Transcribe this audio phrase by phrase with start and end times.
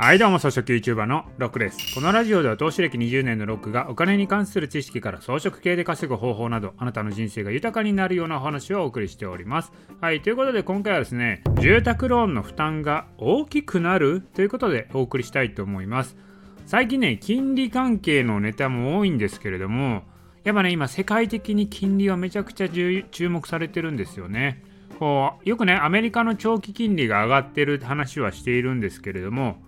[0.00, 1.92] はいどうも草食 YouTuber のロックです。
[1.92, 9.72] このラジオでは投資歴20年のロックがお金に関する知識から装飾系で稼ぐ方法などあなたの人生が豊かになるようなお話をお送りしております。
[10.00, 16.16] はいということで今回はですね住宅ローンの負担が大きくなるということでお送りしたいと思います。
[16.64, 20.04] 最近ね金利関係のネタも多いんですけれども
[20.44, 24.62] やっぱね今世界的に金利はめちゃくちゃ注目されてるんですよね。
[25.00, 29.66] こうよくねアメリカの長期金利が上がってる話はしているんですけれども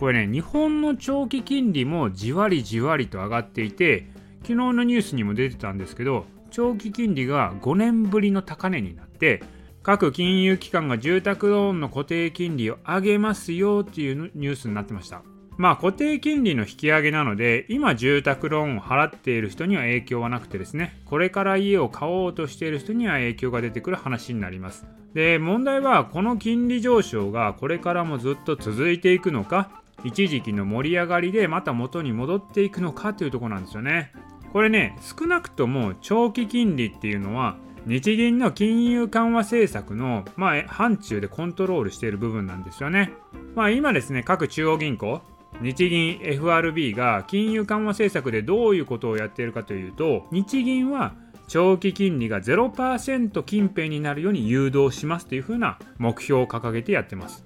[0.00, 4.06] これね、日本の長期金利もじわりじわりと上がっていて、
[4.40, 9.42] 昨日のニュースにも出てたんですけど、長期金利が5年ぶりの高値になって、
[9.82, 15.22] 各金融機関が住宅ローンの固定金利を上げますよっていうニュースになってました。
[15.58, 24.86] まあ固定金利の引き上げなので、今住宅ローンを払っている人には影響はなくてですね、これから家を買おうとしている人には影響が出てくる話になります。
[25.12, 34.12] で、問題はこの金利上昇がこれからもずっと続いていくのか、一時期の盛り上がりでまた元に戻っていくのかというところなんですよね。
[34.52, 43.12] これね、少なくとも長期金利っていうのは日銀の金融緩和政策の、まあ、範疇でコントロールしている部分なんですよね。
[43.54, 45.22] まあ、今ですね、各中央銀行、
[45.60, 51.14] 日銀 FRB が金融緩和政策でどういうことをやっているかというと、日銀は
[51.48, 57.44] 長期金利が0%近辺になるように誘導しますというふうな目標を掲げてやってます。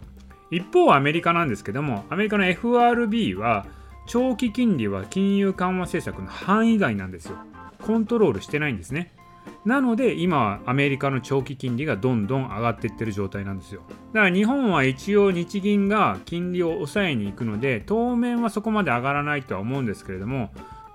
[0.51, 3.67] 一方アメリカなんですけどもアメリカの FRB は
[4.07, 7.37] 長期金利は金融緩和政策の範囲外なんですよ。
[7.83, 9.13] コントロールしてないんですね。
[9.65, 13.83] なので今はアメリカの長期金利がどんどん上がっていってる状態なんですよ。
[14.13, 20.51] だから日本は一応日銀が金利を抑えに行くので当面はそこまで上がらないとは思うんですけれども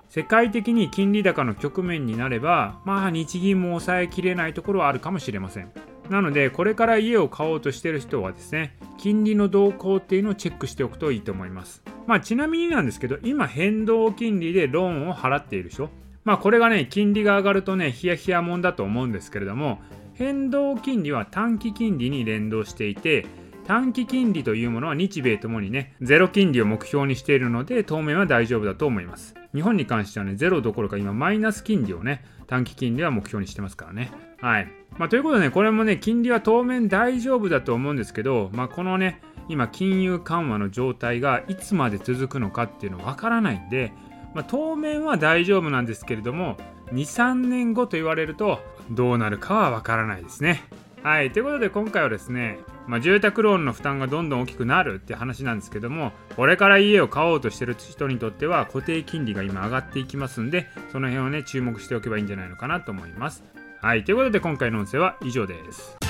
[0.08, 5.70] 世界的に金利高の局面になればまあ日銀も抑えきれないところはあるかもしれません。
[6.10, 11.82] なのでこれから家を買おうとしてる人はですね金利の動向っていうのをチェックしておくといいと思います。
[12.06, 15.88] まあちなみになんですけど今変動金利でローンを払っている人。
[16.24, 19.80] まあこれがね金利が上がるとねヒヤヒヤもんだと思うんですけれども
[20.14, 23.24] 変動金利は短期金利に連動していて
[23.66, 29.34] 短期金利というものは日米ともにね、ゼロ金利を目標にしているので、当面は大丈夫だと思います。
[29.54, 34.10] 日本に関してはね、ゼロどころか今マイナス金利をね、短期金利は目標にしてますからね。
[34.40, 34.68] はい。
[34.98, 43.92] まあ、ということでね、これもね、金利は当面大丈夫だと思うんですけど、まあ、このね、今、金融緩和の状態がいつまで続くのかっていうのはわからないんで、
[44.34, 46.56] まあ、当面は大丈夫なんですけれども、
[46.92, 48.60] 2、3年後と言われると、
[48.90, 50.62] どうなるかはわからないですね。
[51.02, 52.58] はい、ということで今回はですね、
[52.90, 63.44] まあ、住宅ローンの負担がどんどん大きくなるって話なんですけども、これから家を買おうとしてる人にとっては固定金利が今上がっていきますんで、その辺をね、注目しておけばいいんじゃないのかなと思います。
[63.80, 66.09] はい、ということで今回の音声は以上です。